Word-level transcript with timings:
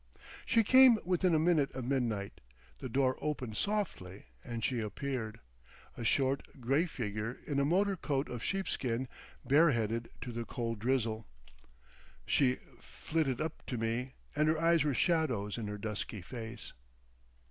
She 0.47 0.63
came 0.63 0.97
within 1.05 1.35
a 1.35 1.37
minute 1.37 1.71
of 1.75 1.87
midnight; 1.87 2.41
the 2.79 2.89
door 2.89 3.19
opened 3.21 3.55
softly 3.55 4.25
and 4.43 4.63
she 4.63 4.79
appeared, 4.79 5.39
a 5.95 6.03
short, 6.03 6.59
grey 6.59 6.87
figure 6.87 7.37
in 7.45 7.59
a 7.59 7.65
motor 7.65 7.95
coat 7.95 8.27
of 8.27 8.43
sheepskin, 8.43 9.07
bareheaded 9.45 10.09
to 10.21 10.31
the 10.31 10.43
cold 10.43 10.79
drizzle. 10.79 11.27
She 12.25 12.55
flitted 12.79 13.39
up 13.39 13.63
to 13.67 13.77
me, 13.77 14.15
and 14.35 14.47
her 14.47 14.57
eyes 14.59 14.83
were 14.83 14.95
shadows 14.95 15.55
in 15.59 15.67
her 15.67 15.77
dusky 15.77 16.23
face. 16.23 16.73